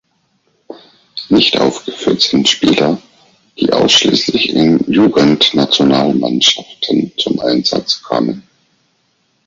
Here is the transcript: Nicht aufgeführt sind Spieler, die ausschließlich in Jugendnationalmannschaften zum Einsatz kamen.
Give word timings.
Nicht 1.29 1.57
aufgeführt 1.59 2.21
sind 2.21 2.49
Spieler, 2.49 2.99
die 3.59 3.71
ausschließlich 3.71 4.49
in 4.49 4.79
Jugendnationalmannschaften 4.91 7.11
zum 7.19 7.39
Einsatz 7.39 8.01
kamen. 8.01 8.41